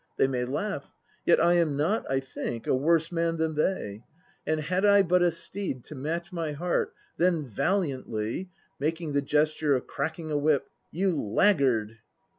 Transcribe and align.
They 0.17 0.25
may 0.25 0.45
laugh, 0.45 0.91
yet 1.27 1.39
I 1.39 1.53
am 1.57 1.77
not, 1.77 2.09
I 2.09 2.19
think, 2.21 2.65
a 2.65 2.73
worse 2.73 3.11
man 3.11 3.37
than 3.37 3.53
they; 3.53 4.03
and 4.47 4.59
had 4.59 4.83
I 4.83 5.03
but 5.03 5.21
a 5.21 5.31
steed 5.31 5.83
to 5.83 5.93
match 5.93 6.33
my 6.33 6.53
heart, 6.53 6.91
then 7.17 7.45
valiantly 7.45 8.49
(making 8.79 9.13
the 9.13 9.21
gesture 9.21 9.75
of 9.75 9.85
cracking 9.85 10.31
a 10.31 10.39
whip) 10.39 10.71
you 10.91 11.39
ird! 11.39 11.99